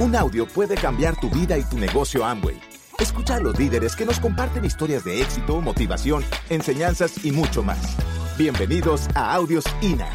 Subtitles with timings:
[0.00, 2.58] Un audio puede cambiar tu vida y tu negocio Amway.
[2.98, 7.98] Escucha a los líderes que nos comparten historias de éxito, motivación, enseñanzas y mucho más.
[8.38, 10.08] Bienvenidos a Audios INA.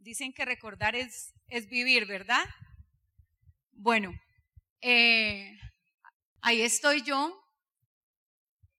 [0.00, 2.44] Dicen que recordar es, es vivir, ¿verdad?
[3.70, 4.12] Bueno,
[4.80, 5.56] eh,
[6.40, 7.40] ahí estoy yo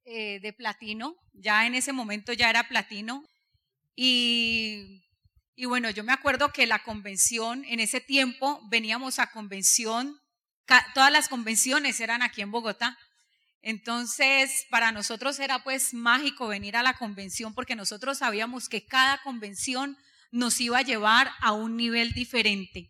[0.04, 3.24] eh, de platino, ya en ese momento ya era platino.
[3.96, 5.02] Y,
[5.66, 10.20] bueno, yo me acuerdo que la convención, en ese tiempo veníamos a convención,
[10.94, 12.98] todas las convenciones eran aquí en Bogotá.
[13.62, 19.22] Entonces, para nosotros era pues mágico venir a la convención porque nosotros sabíamos que cada
[19.22, 19.98] convención
[20.32, 22.90] nos iba a llevar a un nivel diferente.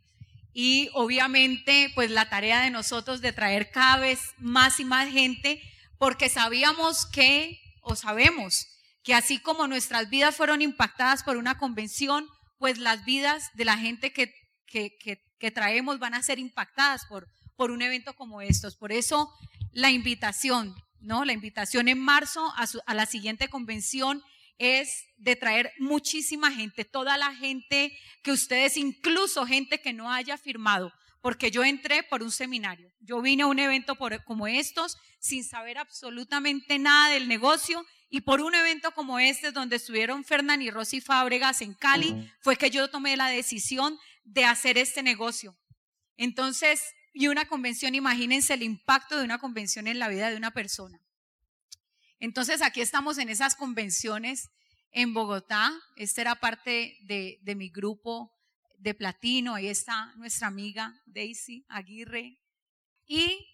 [0.54, 5.62] Y obviamente, pues la tarea de nosotros de traer cada vez más y más gente,
[5.98, 8.68] porque sabíamos que, o sabemos,
[9.04, 13.78] que así como nuestras vidas fueron impactadas por una convención, pues las vidas de la
[13.78, 14.34] gente que,
[14.66, 18.76] que, traemos van a ser impactadas por, por un evento como estos.
[18.78, 19.32] Por eso
[19.72, 21.26] la invitación, ¿no?
[21.26, 24.24] La invitación en marzo a, a la siguiente convención
[24.60, 30.38] es de traer muchísima gente, toda la gente que ustedes, incluso gente que no haya
[30.38, 32.92] firmado, porque yo entré por un seminario.
[33.00, 37.84] Yo vine a un evento como estos sin saber absolutamente nada del negocio
[38.14, 42.58] y por un evento como este, donde estuvieron Fernán y Rosy Fábregas en Cali, fue
[42.58, 45.58] que yo tomé la decisión de hacer este negocio.
[46.18, 50.52] Entonces, y una convención, imagínense el impacto de una convención en la vida de una
[50.52, 51.02] persona.
[52.20, 54.50] Entonces aquí estamos en esas convenciones
[54.92, 55.72] en Bogotá.
[55.96, 58.34] Esta era parte de, mi grupo
[58.78, 59.56] de platino.
[59.56, 62.42] Ahí está nuestra amiga Daisy Aguirre.
[63.06, 63.48] Y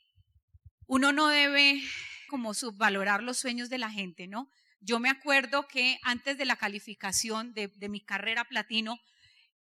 [0.88, 1.82] uno no debe
[2.28, 4.50] como subvalorar los sueños de la gente, ¿no?
[4.80, 9.00] Yo me acuerdo que antes de la calificación de, mi carrera platino,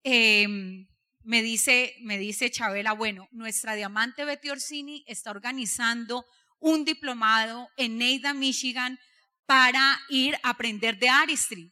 [0.03, 0.87] em,
[1.23, 6.25] me, dice, me dice Chabela, bueno, nuestra diamante Betty Orsini está organizando
[6.59, 8.99] un diplomado en Neida, Michigan,
[9.45, 11.71] para ir a aprender de artistry.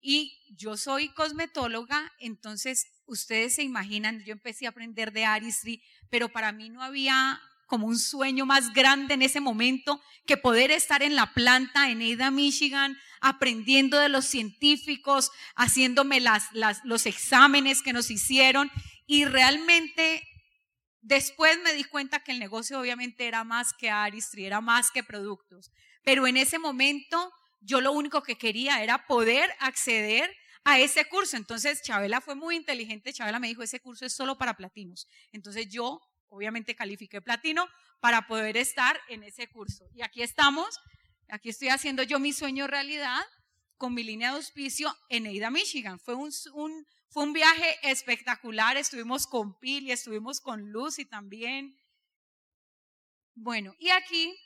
[0.00, 6.28] Y yo soy cosmetóloga, entonces ustedes se imaginan, yo empecé a aprender de artistry, pero
[6.30, 11.02] para mí no había como un sueño más grande en ese momento que poder estar
[11.02, 16.48] en la planta en Neida, Michigan, aprendiendo de los científicos, haciéndome las,
[16.84, 18.70] los exámenes que nos hicieron
[19.06, 20.26] y realmente
[21.02, 25.02] Después me di cuenta que el negocio obviamente era más que Aristry, era más que
[25.02, 25.72] productos.
[26.04, 30.30] Pero en ese momento yo lo único que quería era poder acceder
[30.64, 31.38] a ese curso.
[31.38, 33.14] Entonces Chabela fue muy inteligente.
[33.14, 35.08] Chabela me dijo, ese curso es solo para platinos.
[35.32, 37.68] Entonces yo obviamente califiqué platino
[38.00, 39.84] para poder estar en ese curso.
[39.94, 40.80] Y aquí estamos,
[41.28, 43.20] aquí estoy haciendo yo mi sueño realidad
[43.76, 45.98] con mi línea de auspicio en Eida, Michigan.
[45.98, 46.30] Fue un,
[47.08, 51.76] fue un viaje espectacular, estuvimos con Pil y estuvimos con Lucy también.
[53.34, 54.36] Bueno, y aquí,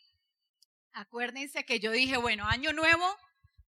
[0.92, 3.04] acuérdense que yo dije, bueno, año nuevo,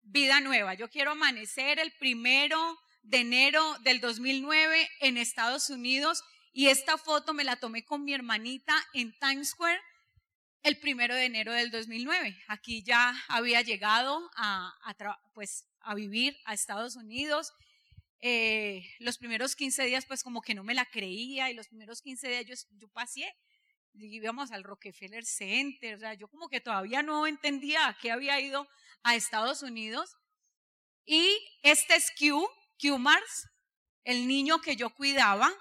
[0.03, 0.75] vida nueva.
[0.75, 6.23] Yo quiero amanecer el primero de enero del 2009 en Estados Unidos
[6.57, 9.79] y esta foto me la tomé con mi hermanita en Times Square
[10.63, 12.35] el primero de enero del 2009.
[12.49, 14.75] Aquí ya había llegado a,
[15.35, 17.53] pues, vivir a Estados Unidos
[18.21, 22.01] eh, los primeros 15 días pues como que no me la creía y los primeros
[22.01, 23.31] 15 días yo, yo pasé,
[23.93, 28.41] íbamos al Rockefeller Center, o sea, yo como que todavía no entendía a qué había
[28.41, 28.67] ido
[29.03, 30.17] a Estados Unidos.
[31.05, 32.49] Y este es Q,
[32.81, 33.47] Q Mars,
[34.05, 35.53] el niño que yo cuidaba.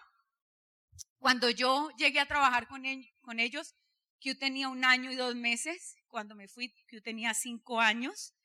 [1.26, 2.84] Cuando yo llegué a trabajar con,
[3.22, 3.74] con ellos,
[4.22, 5.96] Q tenía un año y dos meses.
[6.08, 8.36] Cuando me fui, Q tenía cinco años.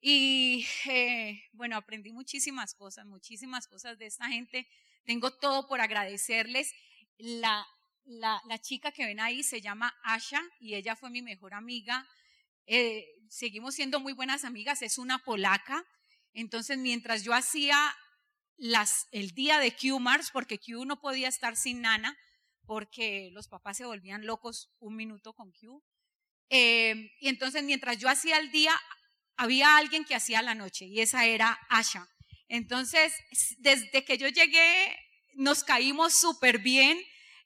[0.00, 4.66] Y eh, bueno, aprendí muchísimas cosas, muchísimas cosas de esta gente.
[5.04, 6.72] Tengo todo por agradecerles.
[7.18, 7.66] La,
[8.06, 12.08] la, la chica que ven ahí se llama Asha y ella fue mi mejor amiga.
[12.64, 15.84] Eh, seguimos siendo muy buenas amigas, es una polaca.
[16.32, 17.94] Entonces, mientras yo hacía
[18.56, 22.16] las, el día de Q Mars, porque Q no podía estar sin Nana,
[22.64, 25.82] porque los papás se volvían locos un minuto con Q.
[26.48, 28.74] Eh, y entonces, mientras yo hacía el día,
[29.36, 32.08] había alguien que hacía la noche y esa era Asha.
[32.48, 33.12] Entonces,
[33.58, 34.96] desde que yo llegué,
[35.34, 36.98] nos caímos súper bien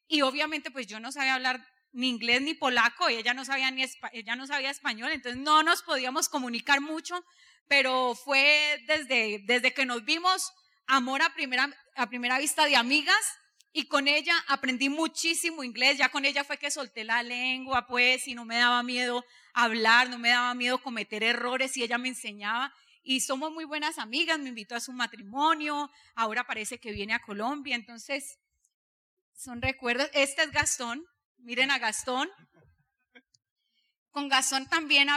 [0.07, 3.71] y obviamente pues yo no sabía hablar ni inglés ni polaco y ella no sabía
[3.71, 7.25] ni ella no sabía español, entonces no nos podíamos comunicar mucho,
[7.67, 10.53] pero fue desde, desde que nos vimos
[10.91, 13.39] amor a primera, a primera vista de amigas
[13.73, 18.27] y con ella aprendí muchísimo inglés, ya con ella fue que solté la lengua, pues,
[18.27, 22.09] y no me daba miedo hablar, no me daba miedo cometer errores y ella me
[22.09, 22.75] enseñaba.
[23.03, 27.23] y somos muy buenas amigas, me invitó a su matrimonio, ahora parece que viene a
[27.23, 28.39] Colombia, entonces
[29.33, 30.11] son recuerdos.
[30.13, 31.03] Este es Gastón,
[31.39, 32.29] miren a Gastón.
[34.11, 35.09] Con Gastón también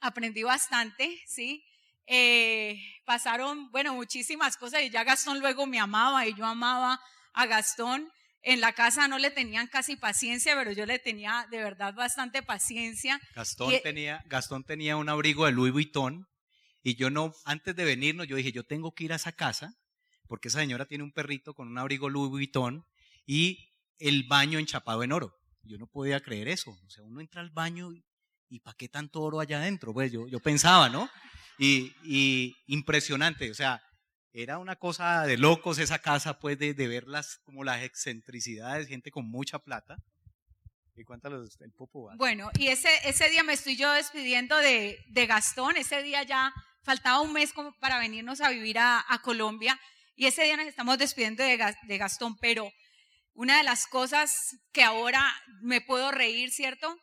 [0.00, 1.64] aprendí bastante, ¿sí?
[2.06, 7.00] Eh, pasaron, bueno, muchísimas cosas y ya Gastón luego me amaba y yo amaba
[7.32, 8.10] a Gastón.
[8.42, 12.42] En la casa no le tenían casi paciencia, pero yo le tenía de verdad bastante
[12.42, 13.20] paciencia.
[13.34, 16.28] Gastón, tenía, Gastón tenía un abrigo de Louis Vuitton
[16.82, 19.74] y yo no, antes de venirnos, yo dije, yo tengo que ir a esa casa
[20.28, 22.84] porque esa señora tiene un perrito con un abrigo Louis Vuitton
[23.26, 25.34] y el baño enchapado en oro.
[25.62, 26.70] Yo no podía creer eso.
[26.70, 28.04] O sea, uno entra al baño y,
[28.48, 29.92] y ¿para qué tanto oro allá adentro?
[29.92, 31.10] Pues yo, yo pensaba, ¿no?
[31.58, 33.82] Y, impresionante, o sea,
[34.32, 39.10] era una cosa de locos esa casa, pues, de, de verlas como las excentricidades, gente
[39.10, 39.96] con mucha plata.
[40.94, 42.10] Y cuéntanos el popo.
[42.16, 46.52] Bueno, y ese, ese día me estoy yo despidiendo de, de Gastón, ese día ya
[46.82, 49.78] faltaba un mes como para venirnos a vivir a, a Colombia,
[50.14, 52.70] y ese día nos estamos despidiendo de, de Gastón, pero
[53.34, 55.22] una de las cosas que ahora
[55.60, 56.96] me puedo reír, ¿cierto?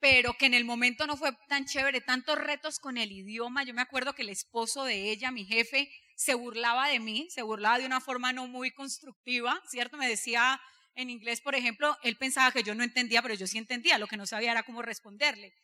[0.00, 3.64] Pero que en el momento no fue tan chévere, tantos retos con el idioma.
[3.64, 7.42] Yo me acuerdo que el esposo de ella, mi jefe, se burlaba de mí, se
[7.42, 9.96] burlaba de una forma no muy constructiva, ¿cierto?
[9.96, 10.60] Me decía
[10.94, 14.06] en inglés, por ejemplo, él pensaba que yo no entendía, pero yo sí entendía, lo
[14.06, 15.54] que no sabía era cómo responderle.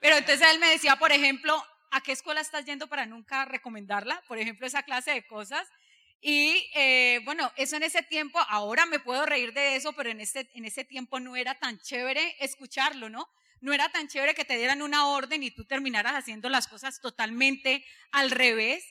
[0.00, 4.22] Pero entonces él me decía, por ejemplo, ¿a qué escuela estás yendo para nunca recomendarla?
[4.26, 5.68] Por ejemplo, esa clase de cosas.
[6.20, 10.20] Y eh, bueno, eso en ese tiempo, ahora me puedo reír de eso, pero en,
[10.20, 13.28] este, en ese tiempo no era tan chévere escucharlo, ¿no?
[13.60, 17.00] No era tan chévere que te dieran una orden y tú terminaras haciendo las cosas
[17.00, 18.84] totalmente al revés.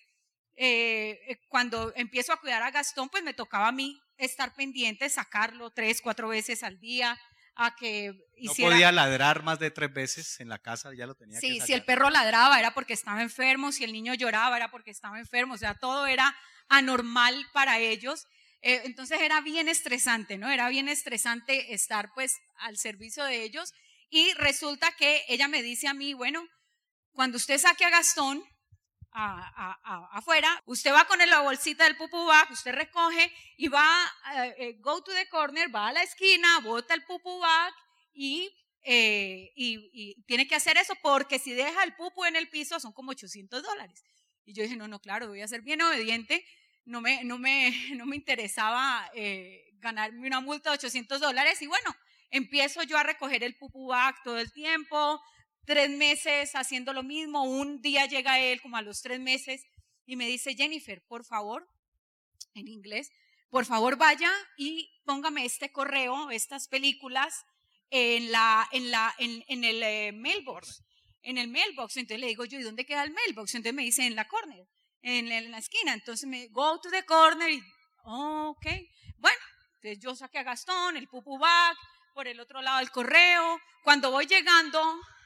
[0.55, 5.09] Eh, eh, cuando empiezo a cuidar a Gastón, pues me tocaba a mí estar pendiente,
[5.09, 7.17] sacarlo tres, cuatro veces al día,
[7.55, 8.69] a que hiciera...
[8.69, 11.65] No podía ladrar más de tres veces en la casa, ya lo tenía sí, que
[11.65, 15.19] si el perro ladraba era porque estaba enfermo, si el niño lloraba era porque estaba
[15.19, 16.35] enfermo, o sea, todo era
[16.69, 18.27] anormal para ellos.
[18.61, 20.49] Eh, entonces era bien estresante, ¿no?
[20.49, 23.73] Era bien estresante estar pues al servicio de ellos.
[24.09, 26.47] Y resulta que ella me dice a mí, bueno,
[27.11, 28.43] cuando usted saque a Gastón
[29.11, 33.87] afuera, usted va con la bolsita del pupu bag, usted recoge y va,
[34.35, 37.73] eh, eh, go to the corner, va a la esquina, bota el pupu bag
[38.13, 38.49] y,
[38.85, 43.11] y, tiene que hacer eso porque si deja el pupu en el piso son como
[43.11, 44.03] 800 dólares.
[44.45, 46.45] Y yo dije, no, no, claro, voy a ser bien obediente
[46.89, 51.67] no me, no me, no me interesaba eh, ganarme una multa de 800 dólares y
[51.67, 51.95] bueno,
[52.29, 55.21] empiezo yo a recoger el pupubac todo el tiempo,
[55.65, 59.63] tres meses haciendo lo mismo, un día llega él como a los tres meses
[60.05, 61.67] y me dice, Jennifer, por favor,
[62.53, 63.09] en inglés,
[63.49, 67.33] por favor vaya y póngame este correo, estas películas
[67.89, 70.83] en, la, en, la, en, en el eh, mailbox.
[71.21, 71.97] En el mailbox.
[71.97, 73.55] Entonces le digo yo, ¿y dónde queda el mailbox?
[73.55, 74.67] Entonces me dice, en la corner
[75.01, 75.93] en, la esquina.
[75.93, 77.61] Entonces me go to the corner y,
[78.03, 78.65] ok,
[79.17, 79.39] bueno,
[79.75, 81.75] entonces yo saqué a Gastón, el pupu bag,
[82.19, 83.61] por el otro lado del correo.
[83.81, 84.83] Cuando voy llegando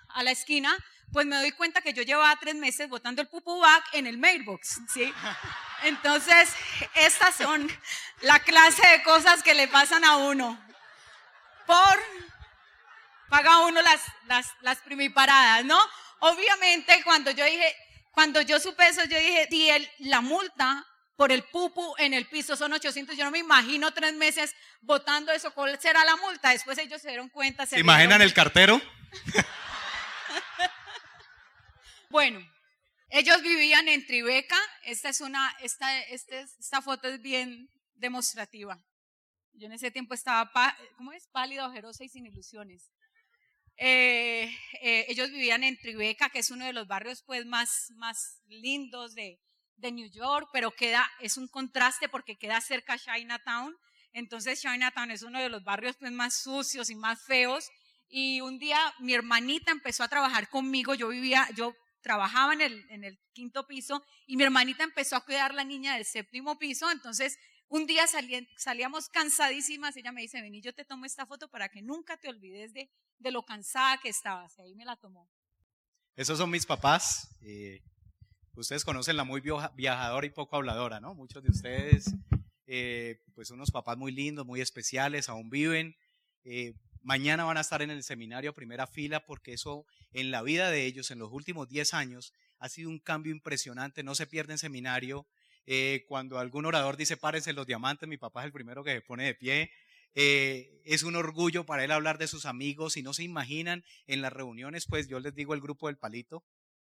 [0.10, 0.78] a la esquina,
[1.12, 4.20] pues me doy cuenta que yo llevaba tres meses botando el pupu bag en el
[4.20, 5.12] mailbox, ¿sí?
[5.82, 6.54] Entonces,
[6.94, 7.68] estas son
[8.22, 10.64] la clase de cosas que le pasan a uno.
[11.66, 12.00] Por,
[13.28, 15.80] paga uno las, las, las primiparadas, ¿no?
[16.20, 17.76] Obviamente, cuando yo dije,
[18.12, 22.28] cuando yo supe eso, yo dije, si el, la multa por el pupu en el
[22.28, 26.50] piso son 800, yo no me imagino tres meses votando eso, ¿cuál será la multa?
[26.50, 27.66] Después ellos se dieron cuenta.
[27.66, 28.82] ¿Se, imaginan el cartero?
[32.10, 32.40] bueno,
[33.10, 38.84] ellos vivían en Tribeca, esta es una, esta, esta, esta foto es bien demostrativa.
[39.54, 40.52] Yo en ese tiempo estaba,
[40.98, 41.28] ¿cómo es?
[41.28, 42.92] Pálida, ojerosa y sin ilusiones.
[43.78, 44.52] Eh,
[44.82, 49.16] eh, ellos vivían en Tribeca, que es uno de los barrios pues más, más lindos
[49.16, 49.40] de,
[49.84, 53.76] de New York, pero queda, es un contraste porque queda cerca Chinatown.
[54.14, 57.70] Entonces Chinatown es uno de los barrios pues más sucios y más feos.
[58.10, 62.86] Y un día mi hermanita empezó a trabajar conmigo, yo vivía, yo trabajaba en el,
[62.90, 66.92] en el quinto piso y mi hermanita empezó a cuidar la niña del séptimo piso,
[66.92, 67.38] entonces
[67.70, 68.06] un día
[68.58, 72.30] salíamos cansadísimas, ella me dice, vení, yo te tomo esta foto para que nunca te
[72.30, 74.56] olvides de, de lo cansada que estabas.
[74.60, 75.28] Y ahí me la tomó.
[76.16, 77.36] Esos son mis papás.
[77.42, 77.82] Eh,
[78.56, 79.42] ustedes conocen la muy
[79.76, 81.16] viajadora y poco habladora, ¿no?
[81.16, 82.14] Muchos de ustedes,
[82.68, 85.96] eh, pues unos papás muy lindos, muy especiales, aún viven.
[86.44, 90.70] Eh, mañana van a estar en el seminario primera fila porque eso en la vida
[90.72, 94.04] de ellos en los últimos 10 años ha sido un cambio impresionante.
[94.04, 95.28] No se pierden seminario.
[96.08, 99.26] cuando algún orador dice párense los diamantes, mi papá es el primero que se pone
[99.26, 99.72] de pie.
[100.16, 104.22] Eh, es un orgullo para él hablar de sus amigos y no se imaginan en
[104.22, 106.44] las reuniones, pues yo les digo el grupo del palito,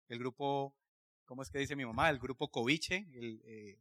[0.09, 0.75] el grupo
[1.25, 2.09] ¿cómo es que dice mi mamá?
[2.09, 3.77] El grupo Coviche, el, eh,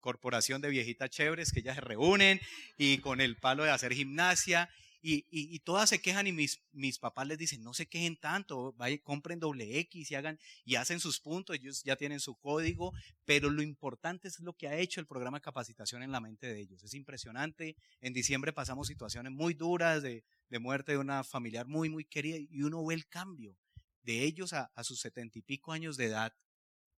[0.00, 2.40] corporación de viejitas chéveres que ellas se reúnen
[2.76, 4.68] y con el palo de hacer gimnasia
[5.06, 8.98] y, todas se quejan y mis, mis papás les dicen, no se quejen tanto, vayan,
[8.98, 12.92] compren doble X y hagan y hacen sus puntos, ellos ya tienen su código,
[13.26, 16.46] pero lo importante es lo que ha hecho el programa de capacitación en la mente
[16.46, 16.82] de ellos.
[16.82, 17.76] Es impresionante.
[18.00, 20.24] En diciembre pasamos situaciones muy duras de,
[20.58, 23.58] muerte de una familiar muy, muy querida y uno ve el cambio
[24.04, 26.32] de ellos a, sus setenta y pico años de edad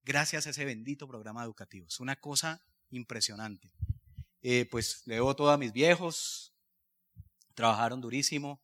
[0.06, 1.88] gracias a ese bendito programa educativo.
[1.88, 3.72] Es una cosa impresionante.
[4.40, 6.54] Eh, pues le debo todo a mis viejos,
[7.54, 8.62] trabajaron durísimo.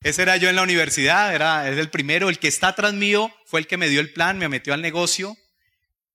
[0.00, 3.60] Ese era yo en la universidad, era, el primero, el que está atrás mío fue
[3.60, 5.36] el que me dio el plan, me metió al negocio.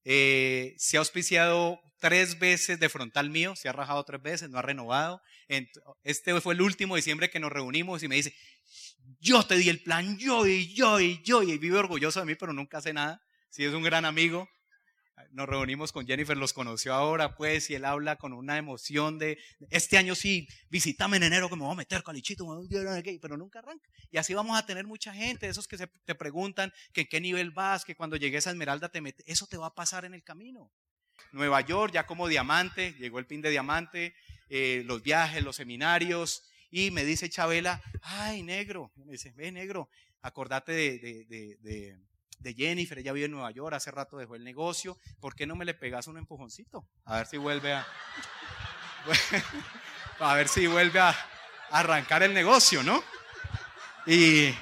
[0.03, 4.57] Eh, se ha auspiciado tres veces de frontal mío, se ha rajado tres veces, no
[4.57, 5.21] ha renovado.
[6.03, 8.35] Este fue el último diciembre que nos reunimos y me dice,
[9.19, 12.33] yo te di el plan, yo y yo y yo, y vive orgulloso de mí,
[12.33, 13.21] pero nunca hace nada.
[13.55, 14.49] Si es un gran amigo,
[15.31, 19.37] nos reunimos con Jennifer, los conoció ahora, pues, y él habla con una emoción de,
[19.69, 22.45] este año sí, visítame en enero que me voy a meter, calichito,
[23.21, 23.89] pero nunca arranca.
[24.11, 27.21] Y así vamos a tener mucha gente, esos que se, te preguntan que en qué
[27.21, 30.13] nivel vas, que cuando llegues a Esmeralda te metes, eso te va a pasar en
[30.13, 30.69] el camino.
[31.31, 34.15] Nueva York, ya como diamante, llegó el pin de diamante,
[34.49, 39.87] eh, los viajes, los seminarios, y me dice Chabela, ay, negro, me dice, ve, negro,
[40.21, 41.97] acordate de de
[42.43, 45.65] Jennifer, ella vive en Nueva York, hace rato dejó el negocio, ¿por qué no me
[45.65, 46.87] le pegas un empujoncito?
[47.05, 47.87] A ver si vuelve a...
[50.19, 51.15] a ver si vuelve a
[51.71, 53.03] arrancar el negocio, ¿no?
[54.05, 54.53] Y,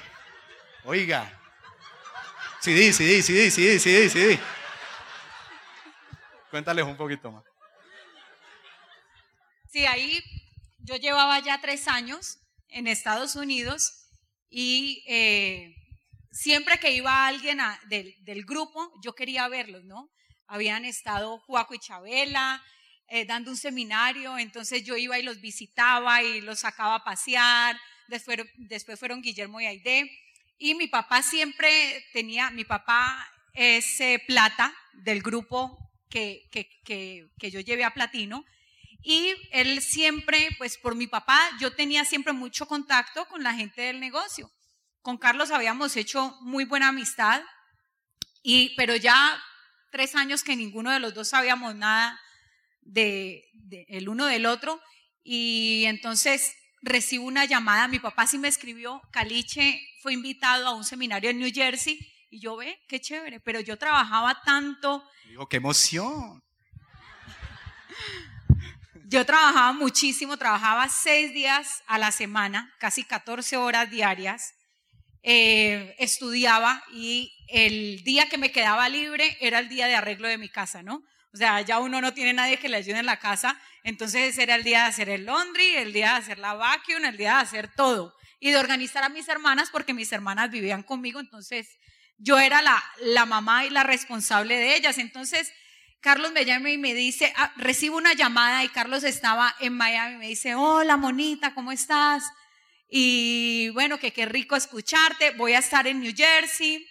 [0.84, 1.38] oiga,
[2.60, 4.40] sí, sí, sí, sí, sí, sí.
[6.50, 7.44] Cuéntales un poquito más.
[9.70, 10.22] Sí, ahí
[10.78, 12.38] yo llevaba ya tres años
[12.68, 14.06] en Estados Unidos
[14.48, 15.74] y eh,
[16.34, 20.10] siempre que iba alguien del, grupo, yo quería verlos, ¿no?
[20.46, 22.62] Habían estado Juaco y Chabela
[23.08, 27.80] eh, dando un seminario, entonces yo iba y los visitaba y los sacaba a pasear.
[28.08, 30.10] Después, fueron Guillermo y Aide.
[30.58, 35.78] Y mi papá siempre tenía, mi papá es eh, plata del grupo
[36.10, 38.44] que, que, que, que yo llevé a platino.
[39.02, 43.82] Y él siempre, pues por mi papá, yo tenía siempre mucho contacto con la gente
[43.82, 44.50] del negocio.
[45.04, 47.42] Con Carlos habíamos hecho muy buena amistad,
[48.42, 49.38] y, pero ya
[49.92, 52.18] tres años que ninguno de los dos sabíamos nada
[52.80, 53.44] de,
[53.88, 54.80] el uno del otro.
[55.22, 60.84] Y entonces recibo una llamada, mi papá sí me escribió, Caliche fue invitado a un
[60.84, 61.98] seminario en New Jersey
[62.30, 65.06] y yo ve, qué chévere, pero yo trabajaba tanto.
[65.28, 66.42] Digo, qué emoción.
[69.04, 74.54] Yo trabajaba muchísimo, trabajaba seis días a la semana, casi 14 horas diarias.
[75.26, 80.36] Eh, estudiaba y el día que me quedaba libre era el día de arreglo de
[80.36, 81.02] mi casa, ¿no?
[81.32, 84.54] O sea, ya uno no tiene nadie que le ayude en la casa, entonces era
[84.54, 87.42] el día de hacer el laundry, el día de hacer la vacuum, el día de
[87.42, 91.68] hacer todo y de organizar a mis hermanas porque mis hermanas vivían conmigo, entonces
[92.18, 94.98] yo era la, mamá y la responsable de ellas.
[94.98, 95.50] Entonces,
[96.00, 100.16] Carlos me llama y me dice, ah, recibo una llamada y Carlos estaba en Miami,
[100.16, 102.24] me dice, hola monita, ¿cómo estás?
[102.96, 106.86] Y bueno, que qué rico escucharte, voy a estar en New Jersey.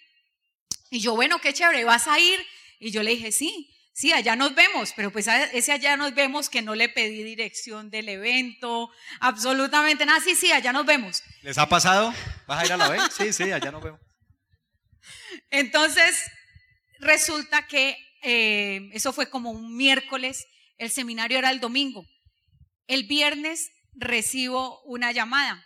[0.89, 2.45] Y yo, bueno, qué chévere, ¿vas a ir?
[2.77, 6.49] Y yo le dije, sí, sí, allá nos vemos, pero pues ese allá nos vemos
[6.49, 8.91] que no le pedí dirección del evento,
[9.21, 11.23] absolutamente nada, sí, sí, allá nos vemos.
[11.41, 12.13] ¿Les ha pasado?
[12.47, 13.03] ¿Vas a ir a la vez?
[13.17, 14.01] Sí, sí, allá nos vemos.
[15.51, 16.21] Entonces,
[16.99, 22.05] resulta que eh, eso fue como un miércoles, el seminario era el domingo.
[22.87, 25.63] El viernes recibo una llamada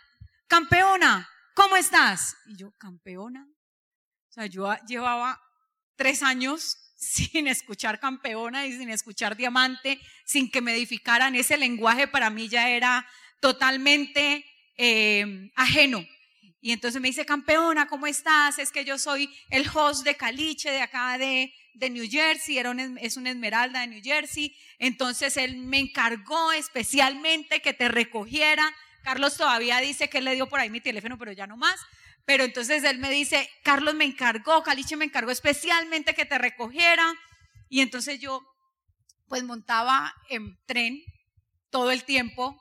[0.48, 2.36] campeona, ¿cómo estás?
[2.46, 3.46] Y yo, campeona.
[4.28, 5.40] O sea, yo llevaba
[5.96, 11.34] tres años sin escuchar campeona y sin escuchar diamante, sin que me edificaran.
[11.34, 13.06] Ese lenguaje para mí ya era
[13.40, 14.44] totalmente
[14.76, 16.04] eh, ajeno.
[16.60, 18.58] Y entonces me dice, campeona, ¿cómo estás?
[18.58, 23.16] Es que yo soy el host de Caliche de acá de, New Jersey, era es
[23.16, 24.56] una esmeralda de New Jersey.
[24.80, 30.48] Entonces él me encargó especialmente que te recogiera Carlos todavía dice que él le dio
[30.48, 31.80] por ahí mi teléfono, pero ya no más.
[32.24, 37.14] Pero entonces él me dice, Carlos me encargó, Caliche me encargó especialmente que te recogiera.
[37.68, 38.42] Y entonces yo
[39.28, 41.02] pues montaba en tren
[41.70, 42.60] todo el tiempo.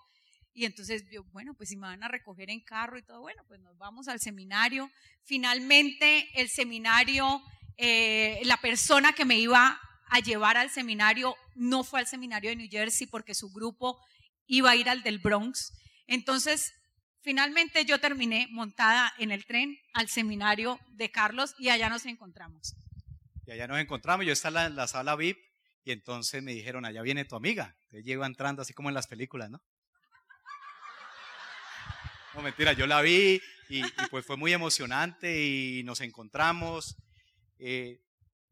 [0.54, 3.44] Y entonces yo, bueno, pues si me van a recoger en carro y todo, bueno,
[3.48, 4.90] pues nos vamos al seminario.
[5.24, 7.42] Finalmente el seminario,
[7.78, 9.80] eh, la persona que me iba
[10.10, 14.00] a llevar al seminario no fue al seminario de New Jersey porque su grupo
[14.48, 15.74] iba a ir al del Bronx.
[16.08, 16.74] Entonces,
[17.22, 22.76] finalmente yo terminé montada en el tren al seminario de Carlos y allá nos encontramos.
[23.46, 25.38] Y allá nos encontramos, yo estaba en la, sala VIP
[25.84, 27.76] y entonces me dijeron, allá viene tu amiga.
[27.84, 29.62] Entonces llego entrando así como en las películas, ¿no?
[32.34, 36.96] No, mentira, yo la vi y, pues fue muy emocionante y nos encontramos.
[37.58, 38.00] Eh,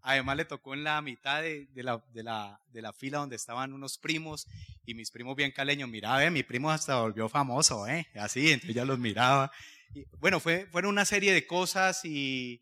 [0.06, 3.74] además le tocó en la mitad de, la, de, la, de, la, fila donde estaban
[3.74, 4.48] unos primos
[4.86, 8.08] y mis primos bien caleños, miraba, eh, mi primo hasta volvió famoso, ¿eh?
[8.16, 9.52] Así, entonces ya los miraba.
[9.96, 12.62] Y, bueno, fue, fueron una serie de cosas y,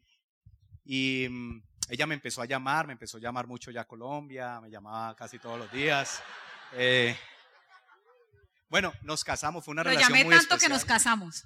[0.86, 4.62] y mm, ella me empezó a llamar, me empezó a llamar mucho ya a Colombia,
[4.62, 6.24] me llamaba casi todos los días.
[6.74, 7.16] Eh,
[8.70, 10.72] bueno, nos casamos, fue una Lo relación llamé muy tanto especial.
[10.72, 11.44] que nos casamos.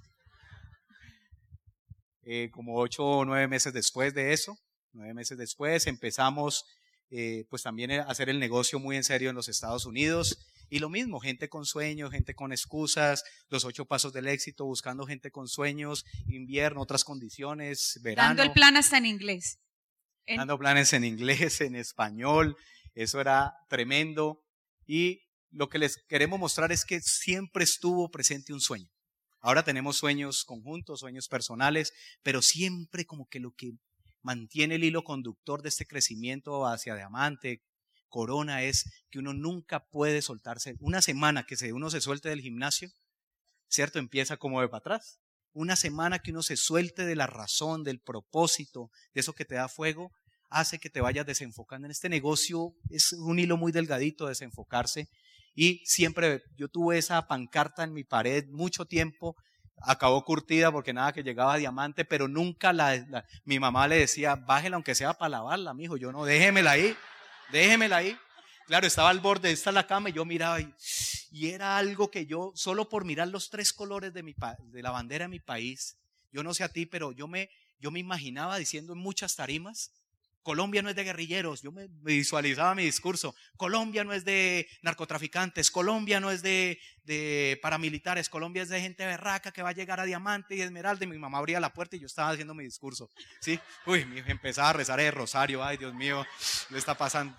[2.21, 4.59] Eh, como ocho o nueve meses después de eso,
[4.97, 6.65] nueve meses después, empezamos
[7.09, 10.45] eh, pues también a hacer el negocio muy en serio en los Estados Unidos.
[10.69, 15.05] Y lo mismo, gente con sueños, gente con excusas, los ocho pasos del éxito, buscando
[15.05, 18.29] gente con sueños, invierno, otras condiciones, verano.
[18.29, 19.59] Dando el plan hasta en inglés.
[20.25, 22.57] En- dando planes en inglés, en español,
[22.93, 24.43] eso era tremendo.
[24.85, 28.89] Y lo que les queremos mostrar es que siempre estuvo presente un sueño.
[29.39, 33.71] Ahora tenemos sueños conjuntos, sueños personales, pero siempre como que lo que
[34.27, 37.63] mantiene el hilo conductor de este crecimiento hacia diamante,
[38.09, 40.75] corona, es que uno nunca puede soltarse.
[40.81, 42.91] Una semana que uno se suelte del gimnasio,
[43.69, 43.99] ¿cierto?
[43.99, 45.21] Empieza como de para atrás.
[45.53, 49.55] Una semana que uno se suelte de la razón, del propósito, de eso que te
[49.55, 50.11] da fuego,
[50.49, 51.85] hace que te vayas desenfocando.
[51.85, 55.07] En este negocio es un hilo muy delgadito desenfocarse.
[55.55, 59.37] Y siempre yo tuve esa pancarta en mi pared mucho tiempo.
[59.81, 64.75] Acabó curtida porque nada que llegaba diamante, pero nunca la, mi mamá le decía, bájela
[64.75, 65.97] aunque sea para lavarla, mijo.
[65.97, 66.95] Yo no, déjemela ahí,
[67.51, 68.17] déjemela ahí.
[68.67, 70.73] Claro, estaba al borde, esta es la cama y yo miraba y,
[71.47, 75.25] era algo que yo, solo por mirar los tres colores de, mi, de la bandera
[75.25, 75.97] de mi país,
[76.31, 79.93] yo no sé a ti, pero yo me, yo me imaginaba diciendo en muchas tarimas,
[80.47, 85.69] Colombia no es de guerrilleros, yo me, visualizaba mi discurso, Colombia no es de narcotraficantes,
[85.69, 86.79] Colombia no es de,
[87.61, 91.09] paramilitares, Colombia es de gente berraca que va a llegar a Diamante y Esmeralda, y
[91.09, 93.09] mi mamá abría la puerta y yo estaba haciendo mi discurso,
[93.41, 93.59] ¿sí?
[93.85, 96.25] Uy, mi hija empezaba a rezar el rosario, ay Dios mío,
[96.69, 97.35] le está pasando.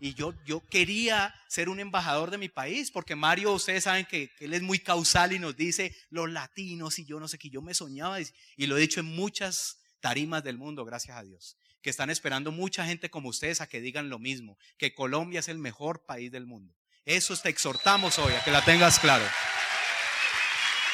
[0.00, 4.30] Y yo, yo quería ser un embajador de mi país, porque Mario, ustedes saben que,
[4.40, 7.60] él es muy causal y nos dice los latinos y yo no sé qué, yo
[7.60, 11.90] me soñaba y lo he dicho en muchas tarimas del mundo, gracias a Dios, que
[11.90, 15.58] están esperando mucha gente como ustedes a que digan lo mismo, que Colombia es el
[15.58, 16.74] mejor país del mundo.
[17.04, 19.24] Eso te exhortamos hoy, a que la tengas claro.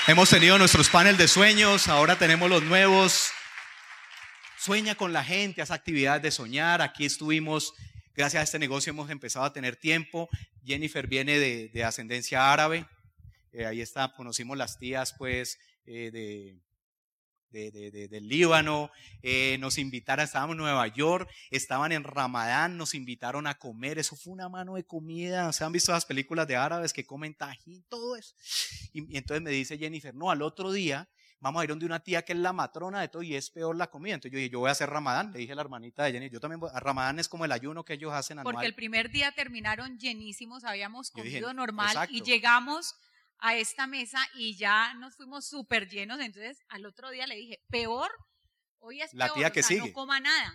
[0.06, 3.30] Hemos tenido nuestros paneles de sueños, ahora tenemos los nuevos.
[4.58, 6.82] Sueña con la gente, haz actividades de soñar.
[6.82, 7.72] Aquí estuvimos,
[8.14, 10.28] gracias a este negocio hemos empezado a tener tiempo.
[10.62, 12.86] Jennifer viene de, de ascendencia árabe.
[13.52, 16.60] Eh, ahí está, conocimos las tías pues eh, de,
[17.52, 18.90] de, de- de- del Líbano,
[19.22, 24.16] eh, nos invitaron, estábamos en Nueva York, estaban en Ramadán, nos invitaron a comer, eso
[24.16, 27.84] fue una mano de comida, se han visto las películas de árabes que comen tajín,
[27.88, 28.34] todo eso.
[28.92, 31.08] Y, y entonces me dice Jennifer, no, al otro día
[31.40, 33.76] vamos a ir donde una tía que es la matrona de todo y es peor
[33.76, 34.14] la comida.
[34.14, 36.32] Entonces yo dije, yo voy a hacer Ramadán, le dije a la hermanita de Jennifer,
[36.34, 38.54] yo también voy, a Ramadán es como el ayuno que ellos hacen anual.
[38.54, 42.24] Porque el primer día terminaron llenísimos, habíamos Yo dije, comido normal y exacto.
[42.24, 42.94] llegamos
[43.42, 46.20] a esta mesa y ya nos fuimos súper llenos.
[46.20, 48.10] Entonces al otro día le dije, peor,
[48.78, 49.88] hoy es La peor, tía o que sea, sigue.
[49.88, 50.54] no coma nada.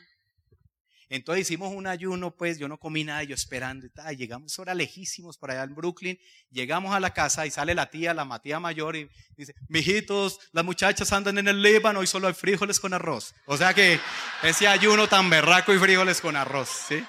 [1.09, 4.17] Entonces hicimos un ayuno, pues yo no comí nada, yo esperando y tal.
[4.17, 6.19] Llegamos ahora lejísimos para allá en Brooklyn.
[6.49, 10.65] Llegamos a la casa y sale la tía, la matía mayor, y dice: Mijitos, las
[10.65, 13.33] muchachas andan en el Líbano y solo hay frijoles con arroz.
[13.45, 14.01] O sea que
[14.43, 17.01] ese ayuno tan berraco y frijoles con arroz, ¿sí?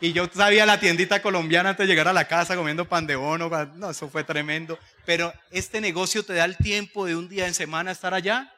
[0.00, 3.16] Y yo sabía la tiendita colombiana antes de llegar a la casa comiendo pan de
[3.16, 3.50] bono.
[3.76, 4.78] No, eso fue tremendo.
[5.04, 8.52] Pero este negocio te da el tiempo de un día en semana estar allá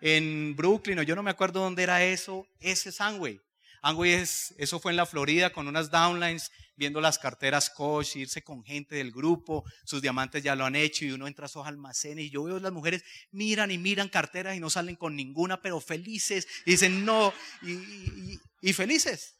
[0.00, 2.46] en Brooklyn, o yo no me acuerdo dónde era eso.
[2.60, 3.40] Ese es Amway.
[3.82, 8.42] Amway es, eso fue en la Florida con unas downlines, viendo las carteras Coach, irse
[8.42, 11.66] con gente del grupo, sus diamantes ya lo han hecho y uno entra a esos
[11.66, 15.62] almacenes y yo veo las mujeres miran y miran carteras y no salen con ninguna,
[15.62, 19.34] pero felices y dicen no y, y- y felices.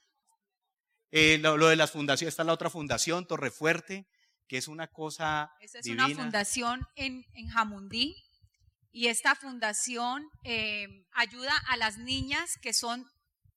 [1.19, 4.07] Eh, lo, lo de las fundaciones, está la otra fundación, Torrefuerte,
[4.47, 6.05] que es una cosa Esa es divina.
[6.05, 8.15] una fundación en, en Jamundí
[8.93, 13.11] y esta fundación eh, ayuda a las niñas que son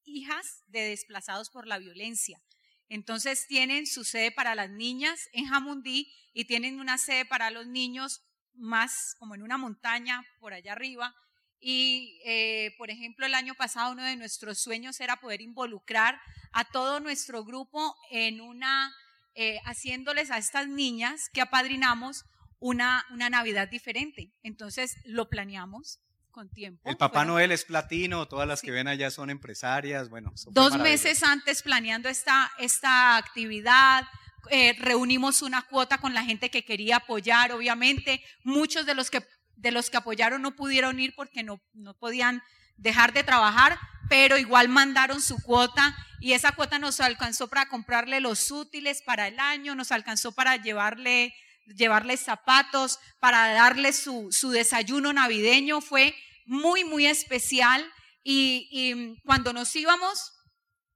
[0.06, 2.42] hijas de desplazados por la violencia.
[2.88, 7.68] Entonces tienen su sede para las niñas en Jamundí y tienen una sede para los
[7.68, 8.22] niños
[8.54, 11.14] más como en una montaña por allá arriba.
[11.60, 16.66] Y, eh, por ejemplo, el año pasado uno de nuestros sueños era poder involucrar a
[16.66, 18.94] todo nuestro grupo en una,
[19.36, 22.26] eh, haciéndoles a estas niñas que apadrinamos
[22.60, 24.34] una, una Navidad diferente.
[24.44, 26.00] Entonces lo planeamos
[26.32, 26.90] con tiempo.
[26.90, 28.68] El Papá Noel es platino, todas las Sí.
[28.68, 30.34] que ven allá son empresarias, bueno.
[30.52, 34.04] Dos meses antes planeando esta, esta actividad,
[34.52, 38.24] eh, reunimos una cuota con la gente que quería apoyar, obviamente.
[38.44, 42.42] Muchos de los que, de los que apoyaron no pudieron ir porque no, no podían
[42.80, 43.78] dejar de trabajar,
[44.10, 49.28] pero igual mandaron su cuota y esa cuota nos alcanzó para comprarle los útiles para
[49.28, 51.34] el año, nos alcanzó para llevarle,
[51.66, 55.80] llevarle zapatos, para darle su, su desayuno navideño.
[55.80, 56.16] Fue
[56.46, 57.86] muy, muy especial
[58.24, 60.34] y, cuando nos íbamos,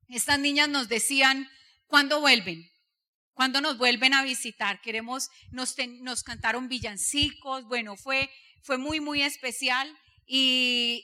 [0.10, 1.50] estas niñas nos decían,
[1.88, 2.70] ¿cuándo vuelven?
[3.34, 4.82] ¿Cuándo nos vuelven a visitar?
[4.82, 8.30] Queremos, nos, nos cantaron villancicos, bueno, fue,
[8.62, 11.04] fue muy, muy especial y-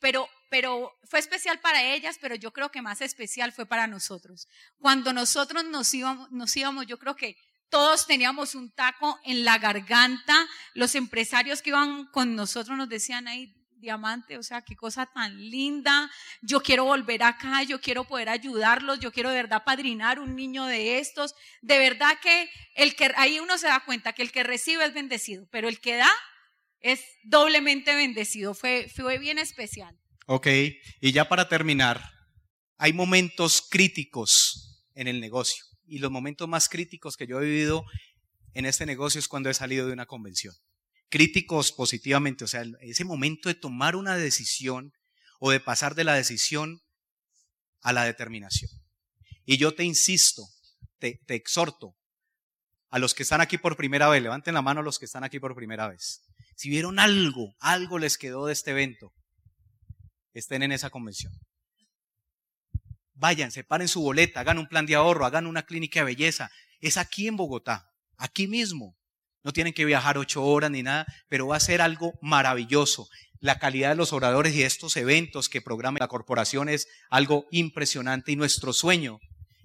[0.00, 4.48] pero, pero fue especial para ellas, pero yo creo que más especial fue para nosotros.
[4.78, 7.36] Cuando nosotros nos íbamos, yo creo que
[7.68, 10.46] todos teníamos un taco en la garganta.
[10.74, 15.36] Los empresarios que iban con nosotros nos decían, ay, diamante, o sea, qué cosa tan
[15.38, 16.10] linda.
[16.42, 20.64] Yo quiero volver acá, yo quiero poder ayudarlos, yo quiero de verdad padrinar un niño
[20.64, 21.34] de estos.
[21.62, 24.94] De verdad que el que ahí uno se da cuenta que el que recibe es
[24.94, 26.12] bendecido, pero el que da
[26.92, 28.54] es doblemente bendecido.
[28.54, 29.98] Fue, fue bien especial.
[30.26, 30.46] Ok,
[31.00, 32.02] y ya para terminar,
[32.78, 35.64] hay momentos críticos en el negocio.
[35.86, 37.84] Y los momentos más críticos que yo he vivido
[38.54, 40.54] en este negocio es cuando he salido de una convención.
[41.08, 44.92] Críticos positivamente, o sea, ese momento de tomar una decisión
[45.38, 46.80] o de pasar de la decisión
[47.82, 48.70] a la determinación.
[49.44, 50.42] Y yo te insisto,
[50.98, 51.96] te, exhorto
[52.90, 55.38] a los que están aquí por primera vez, levanten la mano los que están aquí
[55.38, 56.22] por primera vez.
[56.56, 59.12] Si vieron algo, algo les quedó de este evento,
[60.32, 61.32] estén en esa convención.
[63.12, 66.50] Vayan, separen su boleta, hagan un plan de ahorro, hagan una clínica de belleza.
[66.80, 68.96] Es aquí en Bogotá, aquí mismo.
[69.44, 73.06] No tienen que viajar ocho horas ni nada, pero va a ser algo maravilloso.
[73.38, 78.32] La calidad de los oradores y estos eventos que programa la corporación es algo impresionante
[78.32, 79.20] y nuestro sueño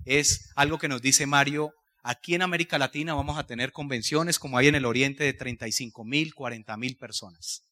[0.06, 1.74] es algo que nos dice Mario.
[2.04, 6.04] Aquí en América Latina vamos a tener convenciones como hay en el Oriente de 35
[6.04, 7.64] mil, 40 mil personas.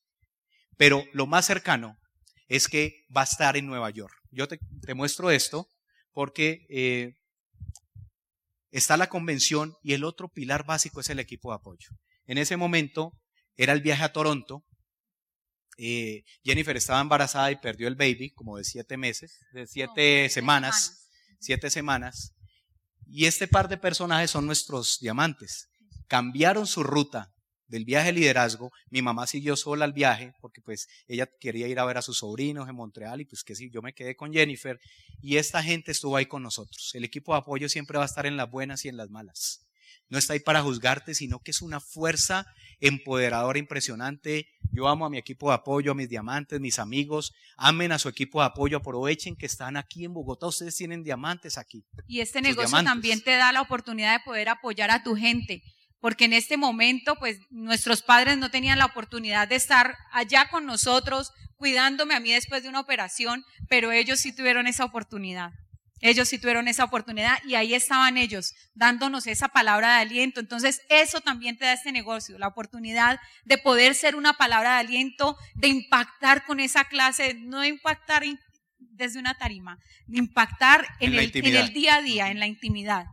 [0.78, 1.98] Pero lo más cercano
[2.48, 4.14] es que va a estar en Nueva York.
[4.32, 5.68] Yo te, te muestro esto
[6.14, 7.16] porque eh,
[8.72, 11.90] está la convención y el otro pilar básico es el equipo de apoyo.
[12.26, 13.14] En ese momento
[13.58, 14.64] era el viaje a Toronto.
[15.78, 20.30] Eh, Jennifer estaba embarazada y perdió el baby, como de siete meses, de siete No,
[20.30, 22.36] semanas, siete semanas.
[23.12, 25.70] Y este par de personajes son nuestros diamantes.
[26.08, 27.34] Cambiaron su ruta
[27.68, 28.72] del viaje de liderazgo.
[28.90, 32.20] Mi mamá siguió sola al viaje porque pues ella quería ir a ver a sus
[32.20, 34.80] sobrinos en Montreal y pues que sí, yo me quedé con Jennifer
[35.22, 36.92] y esta gente estuvo ahí con nosotros.
[36.94, 39.69] El equipo de apoyo siempre va a estar en las buenas y en las malas.
[40.10, 42.48] No está ahí para juzgarte, sino que es una fuerza
[42.80, 44.48] empoderadora impresionante.
[44.72, 47.34] Yo amo a mi equipo de apoyo, a mis diamantes, mis amigos.
[47.58, 50.48] Amen a su equipo de apoyo, aprovechen que están aquí en Bogotá.
[50.48, 51.86] Ustedes tienen diamantes aquí.
[52.08, 52.92] Y este negocio diamantes.
[52.92, 55.64] también te da la oportunidad de poder apoyar a tu gente,
[56.00, 60.66] porque en este momento, pues nuestros padres no tenían la oportunidad de estar allá con
[60.66, 65.52] nosotros, cuidándome a mí después de una operación, pero ellos sí tuvieron esa oportunidad.
[66.02, 70.40] Ellos sí tuvieron esa oportunidad y ahí estaban ellos dándonos esa palabra de aliento.
[70.40, 74.80] Entonces, eso también te da este negocio, la oportunidad de poder ser una palabra de
[74.80, 78.24] aliento, de impactar con esa clase, no impactar
[78.78, 83.06] desde una tarima, de impactar en, En el día a día, en la intimidad.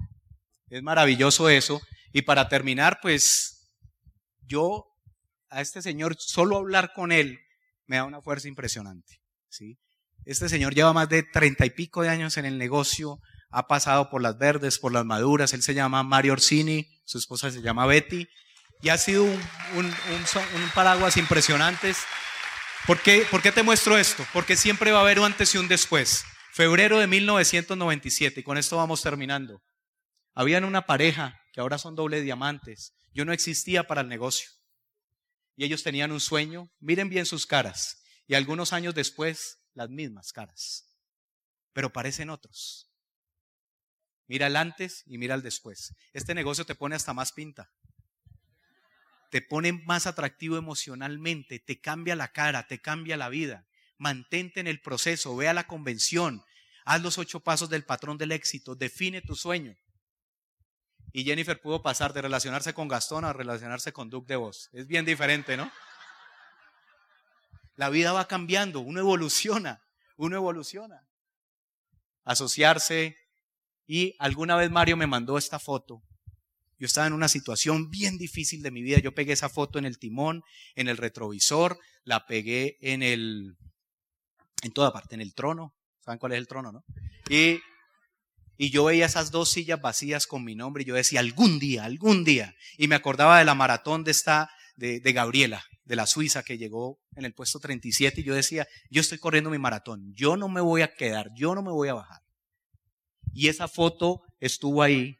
[0.68, 1.80] Es maravilloso eso.
[2.12, 3.72] Y para terminar, pues
[4.42, 4.86] yo
[5.48, 7.38] a este señor, solo hablar con él
[7.86, 9.20] me da una fuerza impresionante.
[9.48, 9.78] ¿sí?
[10.26, 14.10] Este señor lleva más de treinta y pico de años en el negocio, ha pasado
[14.10, 15.54] por las verdes, por las maduras.
[15.54, 18.26] Él se llama Mario Orsini, su esposa se llama Betty,
[18.82, 19.94] y ha sido un,
[20.74, 21.98] paraguas impresionantes.
[22.88, 24.26] ¿Por qué, ¿Por qué te muestro esto?
[24.32, 26.24] Porque siempre va a haber un antes y un después.
[26.52, 29.62] Febrero de 1997, y con esto vamos terminando.
[30.34, 32.94] Habían una pareja que ahora son doble diamantes.
[33.14, 34.50] Yo no existía para el negocio.
[35.54, 36.68] Y ellos tenían un sueño.
[36.80, 38.02] Miren bien sus caras.
[38.26, 40.88] Y algunos años después, las mismas caras.
[41.72, 42.90] Pero parecen otros.
[44.26, 45.94] Mira el antes y mira el después.
[46.12, 47.70] Este negocio te pone hasta más pinta.
[49.30, 53.66] Te pone más atractivo emocionalmente, te cambia la cara, te cambia la vida.
[53.98, 56.44] Mantente en el proceso, ve a la convención,
[56.84, 59.76] haz los ocho pasos del patrón del éxito, define tu sueño.
[61.12, 64.70] Y Jennifer pudo pasar de relacionarse con Gastón a relacionarse con Duke de Vos.
[64.72, 65.70] Es bien diferente, ¿no?
[67.76, 69.82] La vida va cambiando, uno evoluciona,
[70.16, 71.06] uno evoluciona.
[72.24, 73.16] Asociarse.
[73.86, 76.02] Y alguna vez Mario me mandó esta foto
[76.78, 78.98] Yo estaba en una situación bien difícil de mi vida.
[78.98, 80.42] Yo pegué esa foto en el timón,
[80.74, 83.56] en el retrovisor, la pegué en el,
[84.62, 85.74] en toda parte, en el trono.
[86.00, 86.84] ¿Saben cuál es el trono, no?
[87.28, 87.60] Y,
[88.56, 91.84] y yo veía esas dos sillas vacías con mi nombre y yo decía, algún día,
[91.84, 92.54] algún día.
[92.78, 96.58] Y me acordaba de la maratón de esta, de, de Gabriela, de la Suiza, que
[96.58, 100.48] llegó en el puesto 37 y yo decía, yo estoy corriendo mi maratón, yo no
[100.48, 102.22] me voy a quedar, yo no me voy a bajar.
[103.32, 105.18] Y esa foto estuvo ahí.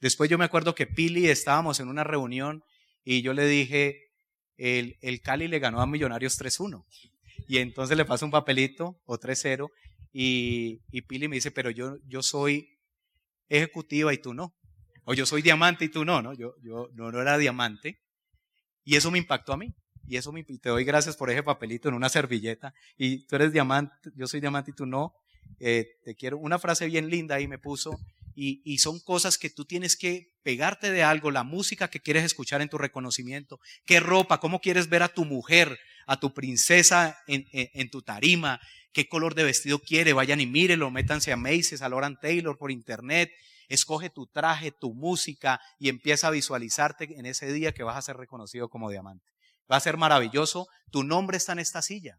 [0.00, 2.64] Después yo me acuerdo que Pili estábamos en una reunión
[3.04, 4.10] y yo le dije,
[4.56, 6.84] el, el Cali le ganó a Millonarios 3-1.
[7.48, 9.70] Y entonces le paso un papelito o 3-0
[10.12, 12.78] y, y, Pili me dice, pero yo, yo soy
[13.48, 14.56] ejecutiva y tú no.
[15.04, 16.32] O yo soy diamante y tú no, ¿no?
[16.32, 18.00] Yo, yo no, no era diamante.
[18.86, 19.74] Y eso me impactó a mí.
[20.08, 22.72] Y eso me, te doy gracias por ese papelito en una servilleta.
[22.96, 25.12] Y tú eres diamante, yo soy diamante y tú no.
[25.58, 26.38] Eh, te quiero.
[26.38, 27.98] Una frase bien linda ahí me puso.
[28.36, 32.22] Y, y, son cosas que tú tienes que pegarte de algo, la música que quieres
[32.22, 37.18] escuchar en tu reconocimiento, qué ropa, cómo quieres ver a tu mujer, a tu princesa
[37.26, 38.60] en, en, en tu tarima,
[38.92, 42.70] qué color de vestido quiere, vayan y mírenlo, métanse a Macy's, a Lauren Taylor por
[42.70, 43.32] internet,
[43.68, 48.02] escoge tu traje, tu música y empieza a visualizarte en ese día que vas a
[48.02, 49.30] ser reconocido como diamante.
[49.70, 52.18] Va a ser maravilloso, tu nombre está en esta silla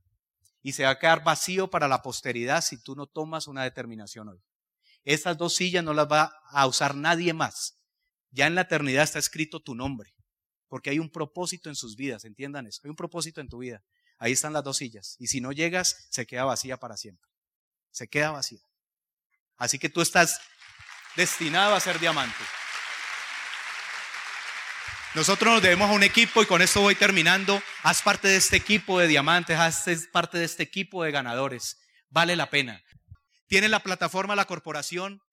[0.62, 4.30] y se va a quedar vacío para la posteridad si tú no tomas una determinación
[4.30, 4.40] hoy.
[5.06, 7.76] Estas dos sillas no las va a usar nadie más.
[8.32, 10.14] Ya en la eternidad está escrito tu nombre,
[10.68, 13.82] porque hay un propósito en sus vidas, entiendan eso, hay un propósito en tu vida.
[14.20, 15.16] Ahí están las dos sillas.
[15.20, 17.30] Y si no llegas, se queda vacía para siempre.
[17.92, 18.62] Se queda vacía.
[19.58, 20.40] Así que tú estás
[21.18, 22.44] destinado a ser diamante.
[25.16, 27.62] Nosotros nos debemos a un equipo y con esto voy terminando.
[27.82, 31.80] Haz parte de este equipo de diamantes, haz parte de este equipo de ganadores.
[32.10, 32.84] Vale la pena.
[33.48, 35.24] Tiene la plataforma la corporación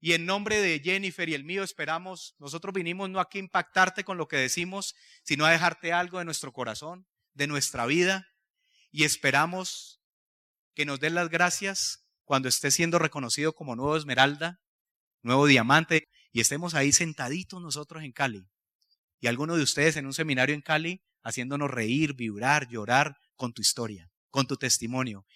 [0.00, 4.02] y en nombre de Jennifer y el mío esperamos, nosotros vinimos no aquí a impactarte
[4.02, 8.28] con lo que decimos, sino a dejarte algo de nuestro corazón, de nuestra vida
[8.92, 10.00] y esperamos
[10.74, 14.60] que nos den las gracias cuando esté siendo reconocido como nuevo esmeralda,
[15.24, 18.46] nuevo diamante y estemos ahí sentaditos nosotros en Cali
[19.18, 23.62] y algunos de ustedes en un seminario en Cali haciéndonos reír, vibrar, llorar con tu
[23.62, 25.26] historia, con tu testimonio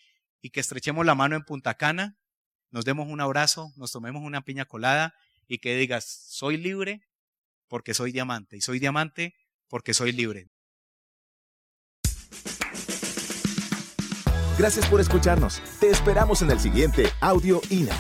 [0.41, 2.19] y que estrechemos la mano en Punta Cana
[2.71, 5.15] nos demos un abrazo, nos tomemos una piña colada
[5.47, 7.03] y que digas, soy libre
[7.67, 9.35] porque soy diamante y soy diamante
[9.69, 10.49] porque soy libre.
[14.59, 15.63] Gracias por escucharnos.
[15.79, 17.97] Te esperamos en el siguiente Audio INA.